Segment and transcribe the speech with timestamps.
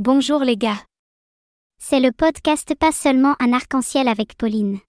[0.00, 0.82] Bonjour les gars.
[1.80, 4.80] C'est le podcast Pas seulement un arc-en-ciel avec Pauline.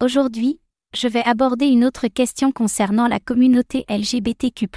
[0.00, 0.60] Aujourd'hui,
[0.96, 4.68] je vais aborder une autre question concernant la communauté LGBTQ.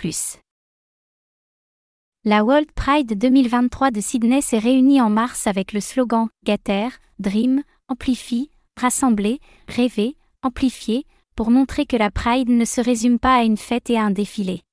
[2.26, 7.62] La World Pride 2023 de Sydney s'est réunie en mars avec le slogan Gater, Dream,
[7.90, 13.58] Amplifie, Rassembler, Rêver, Amplifier, pour montrer que la Pride ne se résume pas à une
[13.58, 14.64] fête et à un défilé.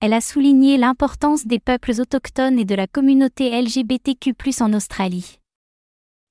[0.00, 5.38] Elle a souligné l'importance des peuples autochtones et de la communauté LGBTQ+ en Australie.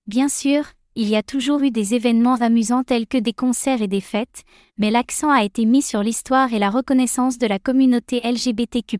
[0.05, 3.87] Bien sûr, il y a toujours eu des événements amusants tels que des concerts et
[3.87, 4.43] des fêtes,
[4.77, 8.99] mais l'accent a été mis sur l'histoire et la reconnaissance de la communauté LGBTQ+.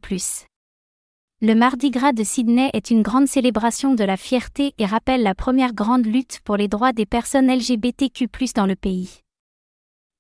[1.42, 5.36] Le Mardi Gras de Sydney est une grande célébration de la fierté et rappelle la
[5.36, 9.20] première grande lutte pour les droits des personnes LGBTQ+ dans le pays.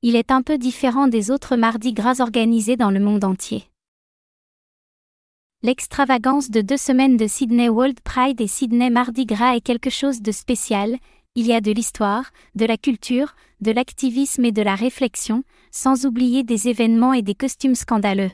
[0.04, 3.66] Il est un peu différent des autres Mardi Gras organisés dans le monde entier.
[5.66, 10.22] L'extravagance de deux semaines de Sydney World Pride et Sydney Mardi Gras est quelque chose
[10.22, 10.96] de spécial,
[11.34, 16.05] il y a de l'histoire, de la culture, de l'activisme et de la réflexion, sans
[16.05, 18.30] oublier des événements et des costumes scandaleux.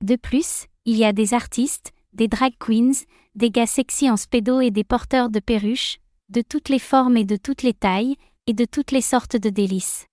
[0.00, 2.92] De plus, il y a des artistes, des drag queens,
[3.34, 7.24] des gars sexy en spédo et des porteurs de perruches, de toutes les formes et
[7.24, 8.14] de toutes les tailles,
[8.46, 10.07] et de toutes les sortes de délices.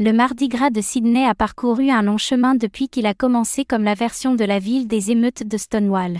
[0.00, 3.84] Le Mardi Gras de Sydney a parcouru un long chemin depuis qu'il a commencé comme
[3.84, 6.18] la version de la ville des émeutes de Stonewall.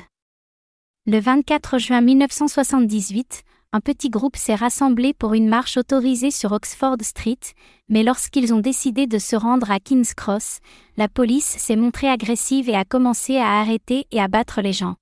[1.06, 6.98] Le 24 juin 1978, un petit groupe s'est rassemblé pour une marche autorisée sur Oxford
[7.00, 7.40] Street,
[7.88, 10.60] mais lorsqu'ils ont décidé de se rendre à King's Cross,
[10.96, 14.94] la police s'est montrée agressive et a commencé à arrêter et à battre les gens.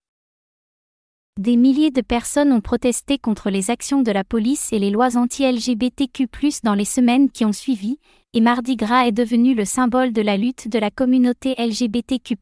[1.41, 5.17] Des milliers de personnes ont protesté contre les actions de la police et les lois
[5.17, 6.29] anti-LGBTQ+
[6.63, 7.99] dans les semaines qui ont suivi,
[8.35, 12.37] et Mardi Gras est devenu le symbole de la lutte de la communauté LGBTQ.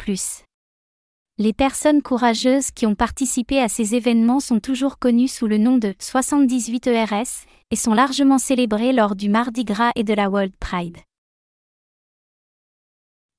[1.39, 5.79] Les personnes courageuses qui ont participé à ces événements sont toujours connues sous le nom
[5.79, 10.53] de 78 ERS et sont largement célébrées lors du Mardi Gras et de la World
[10.59, 10.99] Pride.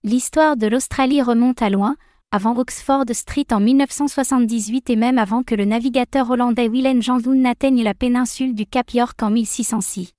[0.06, 1.97] L'histoire de l'Australie remonte à loin,
[2.34, 7.84] avant Oxford Street en 1978 et même avant que le navigateur hollandais Willem Janvoen n'atteigne
[7.84, 10.14] la péninsule du Cap York en 1606.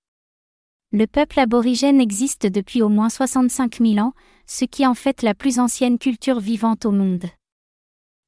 [0.93, 4.12] Le peuple aborigène existe depuis au moins 65 000 ans,
[4.47, 7.25] ce qui en fait la plus ancienne culture vivante au monde.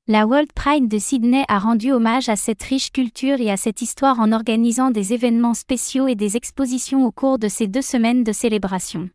[0.06, 3.83] La World Pride de Sydney a rendu hommage à cette riche culture et à cette
[3.83, 8.25] histoire en organisant des événements spéciaux et des expositions au cours de ces deux semaines
[8.25, 9.11] de célébration.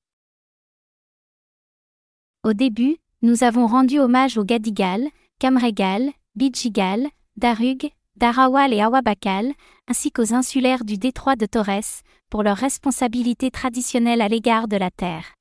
[2.44, 5.10] Au début, nous avons rendu hommage aux Gadigal,
[5.40, 9.52] Camregal, Bidjigal, Darug, Darawal et Awabakal,
[9.88, 14.90] ainsi qu'aux insulaires du détroit de Torres, pour leur responsabilité traditionnelle à l'égard de la
[14.90, 15.34] Terre.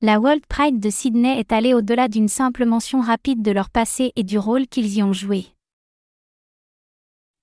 [0.00, 4.12] La World Pride de Sydney est allée au-delà d'une simple mention rapide de leur passé
[4.16, 5.46] et du rôle qu'ils y ont joué.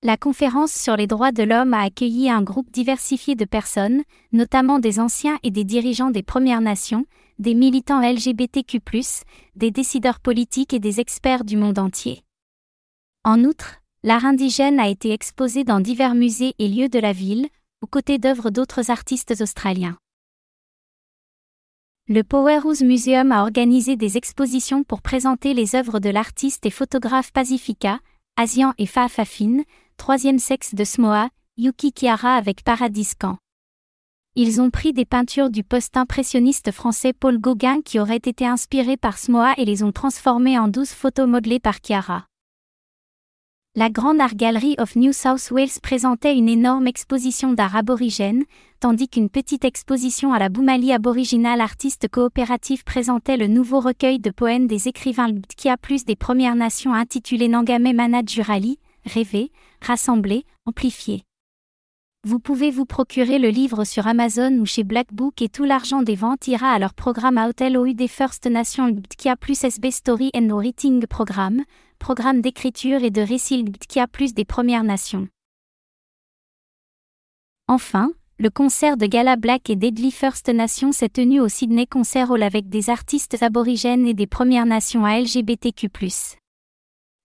[0.01, 4.79] La conférence sur les droits de l'homme a accueilli un groupe diversifié de personnes, notamment
[4.79, 7.05] des anciens et des dirigeants des Premières Nations,
[7.39, 8.79] des militants LGBTQ,
[9.55, 12.23] des décideurs politiques et des experts du monde entier.
[13.23, 17.47] En outre, l'art indigène a été exposé dans divers musées et lieux de la ville,
[17.81, 19.97] aux côtés d'œuvres d'autres artistes australiens.
[22.07, 27.31] Le Powerhouse Museum a organisé des expositions pour présenter les œuvres de l'artiste et photographe
[27.31, 27.99] Pacifica,
[28.37, 29.63] Asian et Faafafine,
[29.97, 33.37] troisième sexe de Smoa, Yuki Kiara avec Paradiscan.
[34.37, 39.17] Ils ont pris des peintures du post-impressionniste français Paul Gauguin qui auraient été inspirées par
[39.17, 42.25] Smoa et les ont transformées en douze photos modelées par Chiara
[43.77, 48.45] la Grande Art Gallery of New South Wales présentait une énorme exposition d'art aborigène,
[48.79, 54.31] tandis qu'une petite exposition à la Boumali Aboriginal Artiste Coopérative présentait le nouveau recueil de
[54.31, 61.25] poèmes des écrivains Lbtkia plus des Premières Nations intitulé Nangame Manad Jurali, Rêver, Rassembler, Amplifier.
[62.27, 66.01] Vous pouvez vous procurer le livre sur Amazon ou chez Black Book et tout l'argent
[66.01, 69.91] des ventes ira à leur programme à Hotel OU des First Nations Lbtkia plus SB
[69.91, 71.61] Story and Writing Programme,
[71.99, 73.63] programme d'écriture et de récit
[73.97, 75.27] a plus des Premières Nations.
[77.67, 82.31] Enfin, le concert de Gala Black et Deadly First Nation s'est tenu au Sydney Concert
[82.31, 85.91] Hall avec des artistes aborigènes et des Premières Nations à LGBTQ+.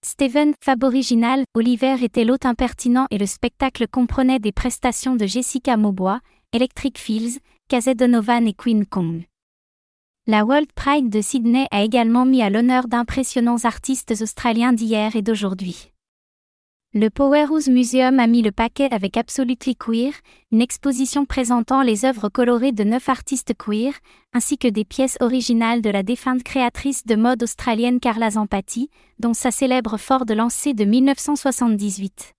[0.03, 6.21] Steven, Faboriginal, Oliver était l'hôte impertinent et le spectacle comprenait des prestations de Jessica Maubois,
[6.55, 7.39] Electric Fields,
[7.69, 9.25] Kazé Donovan et Queen Kong.
[10.27, 15.23] La World Pride de Sydney a également mis à l'honneur d'impressionnants artistes australiens d'hier et
[15.23, 15.90] d'aujourd'hui.
[16.93, 20.13] Le Powerhouse Museum a mis le paquet avec Absolutely Queer,
[20.51, 23.93] une exposition présentant les œuvres colorées de neuf artistes queer,
[24.33, 28.91] ainsi que des pièces originales de la défunte créatrice de mode australienne Carla Zampati,
[29.21, 32.33] dont sa célèbre Ford lancée de 1978.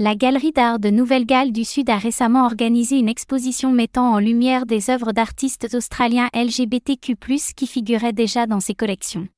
[0.00, 4.66] La Galerie d'art de Nouvelle-Galles du Sud a récemment organisé une exposition mettant en lumière
[4.66, 7.14] des œuvres d'artistes australiens LGBTQ+,
[7.54, 9.28] qui figuraient déjà dans ses collections.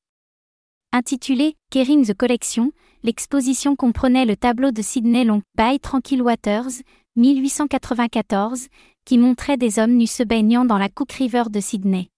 [0.93, 2.73] Intitulée Kering the Collection,
[3.03, 6.83] l'exposition comprenait le tableau de Sidney Long by Tranquil Waters,
[7.15, 8.67] 1894,
[9.05, 12.09] qui montrait des hommes nus se baignant dans la Cook River de Sydney.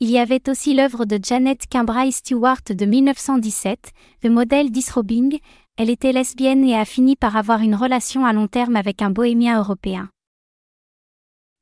[0.00, 5.38] Il y avait aussi l'œuvre de Janet Kimbray Stewart de 1917, The modèle disrobing,
[5.76, 9.10] elle était lesbienne et a fini par avoir une relation à long terme avec un
[9.10, 10.10] bohémien européen.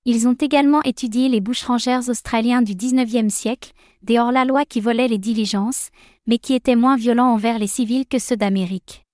[0.06, 3.72] Ils ont également étudié les boucherangères australiens du XIXe siècle,
[4.02, 5.88] des hors-la-loi qui volaient les diligences,
[6.26, 9.04] mais qui étaient moins violents envers les civils que ceux d'Amérique.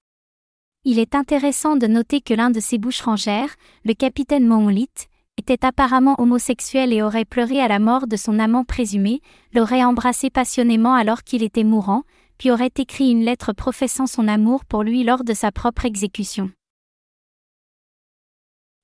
[0.84, 3.54] Il est intéressant de noter que l'un de ces boucherangères,
[3.84, 4.88] le capitaine Monlit,
[5.36, 9.20] était apparemment homosexuel et aurait pleuré à la mort de son amant présumé,
[9.54, 12.02] l'aurait embrassé passionnément alors qu'il était mourant,
[12.36, 16.50] puis aurait écrit une lettre professant son amour pour lui lors de sa propre exécution.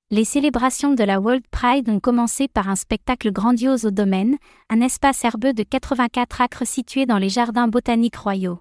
[0.09, 4.37] Les célébrations de la World Pride ont commencé par un spectacle grandiose au domaine,
[4.69, 8.59] un espace herbeux de 84 acres situé dans les jardins botaniques royaux.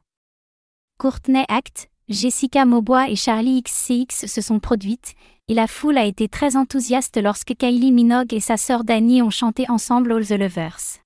[0.99, 5.15] Courtney Act, Jessica Maubois et Charlie XCX se sont produites,
[5.47, 9.31] et la foule a été très enthousiaste lorsque Kylie Minogue et sa sœur Dani ont
[9.31, 10.99] chanté ensemble All the Lovers.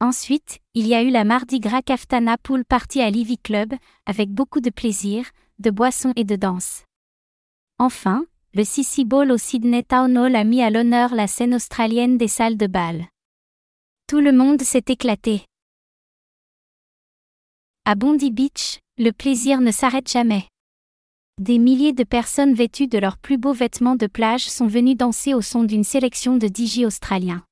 [0.00, 3.74] Ensuite, il y a eu la Mardi Gras Kaftana Pool Party à Livy Club,
[4.06, 5.26] avec beaucoup de plaisir,
[5.58, 6.84] de boissons et de danse.
[7.78, 12.18] Enfin, le Sissi Bowl au Sydney Town Hall a mis à l'honneur la scène australienne
[12.18, 13.06] des salles de bal.
[14.06, 15.46] Tout le monde s'est éclaté.
[17.86, 20.44] À Bondi Beach, le plaisir ne s'arrête jamais.
[21.40, 25.32] Des milliers de personnes vêtues de leurs plus beaux vêtements de plage sont venues danser
[25.32, 27.42] au son d'une sélection de DJ australiens.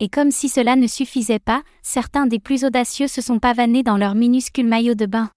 [0.00, 3.98] Et comme si cela ne suffisait pas, certains des plus audacieux se sont pavanés dans
[3.98, 5.30] leurs minuscules maillots de bain.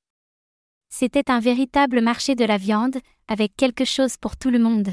[0.93, 2.97] C'était un véritable marché de la viande,
[3.27, 4.89] avec quelque chose pour tout le monde.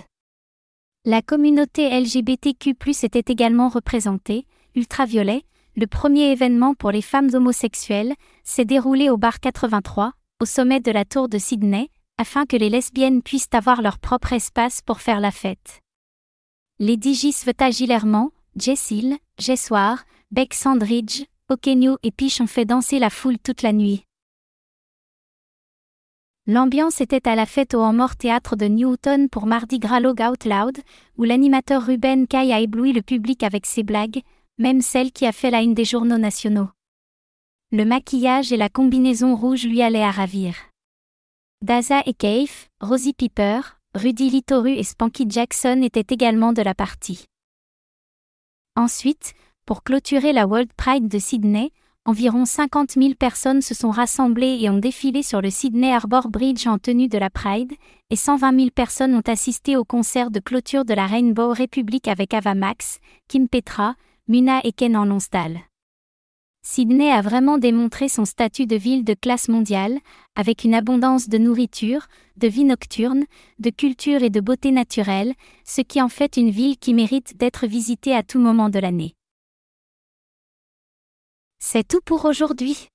[1.04, 4.46] La communauté LGBTQ+ était également représentée.
[4.76, 5.42] Ultraviolet,
[5.76, 8.14] le premier événement pour les femmes homosexuelles,
[8.44, 12.70] s'est déroulé au bar 83, au sommet de la tour de Sydney, afin que les
[12.70, 15.80] lesbiennes puissent avoir leur propre espace pour faire la fête.
[16.78, 23.10] Les Digis Sveta Gilerman, Jessil, Jessoir, Beck Sandridge, Okenyo et Piche ont fait danser la
[23.10, 24.04] foule toute la nuit.
[26.50, 30.46] L'ambiance était à la fête au Mort Théâtre de Newton pour Mardi Gras Log Out
[30.46, 30.78] Loud,
[31.18, 34.22] où l'animateur Ruben Kai a ébloui le public avec ses blagues,
[34.56, 36.70] même celle qui a fait la une des journaux nationaux.
[37.70, 40.54] Le maquillage et la combinaison rouge lui allaient à ravir.
[41.60, 43.60] Daza et Keif, Rosie Piper,
[43.94, 47.26] Rudy Litoru et Spanky Jackson étaient également de la partie.
[48.74, 49.34] Ensuite,
[49.66, 51.72] pour clôturer la World Pride de Sydney,
[52.04, 56.66] environ 50 000 personnes se sont rassemblées et ont défilé sur le Sydney Harbour Bridge
[56.66, 57.72] en tenue de la Pride,
[58.10, 62.32] et 120 000 personnes ont assisté au concert de clôture de la Rainbow Republic avec
[62.34, 62.98] Ava Max,
[63.28, 63.94] Kim Petra,
[64.26, 65.60] Muna et Ken en Lonsdale.
[66.62, 69.98] Sydney a vraiment démontré son statut de ville de classe mondiale,
[70.36, 73.24] avec une abondance de nourriture, de vie nocturne,
[73.58, 75.32] de culture et de beauté naturelle,
[75.64, 79.14] ce qui en fait une ville qui mérite d'être visitée à tout moment de l'année.
[81.60, 82.88] C'est tout pour aujourd'hui.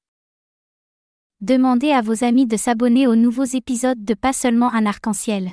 [1.41, 5.51] Demandez à vos amis de s'abonner aux nouveaux épisodes de Pas seulement un arc-en-ciel.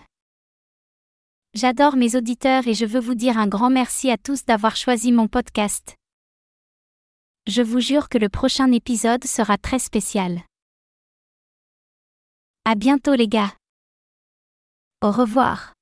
[1.52, 5.10] J'adore mes auditeurs et je veux vous dire un grand merci à tous d'avoir choisi
[5.10, 5.96] mon podcast.
[7.48, 10.42] Je vous jure que le prochain épisode sera très spécial.
[12.64, 13.52] À bientôt les gars.
[15.02, 15.72] Au revoir.